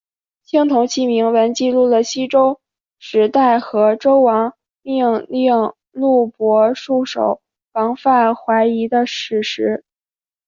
[0.43, 2.59] 青铜器铭文记录了西周
[2.97, 7.39] 时代的周王命令录伯戍守
[7.71, 9.85] 防范淮夷的史实。